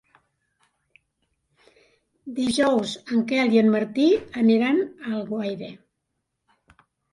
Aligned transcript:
Dijous 2.39 2.95
en 3.17 3.21
Quel 3.33 3.55
i 3.59 3.63
en 3.63 3.71
Martí 3.77 4.09
aniran 4.43 4.83
a 4.83 5.15
Alguaire. 5.21 5.73